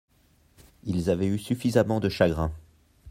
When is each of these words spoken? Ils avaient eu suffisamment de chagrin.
Ils 0.85 1.11
avaient 1.11 1.27
eu 1.27 1.37
suffisamment 1.37 1.99
de 1.99 2.09
chagrin. 2.09 2.51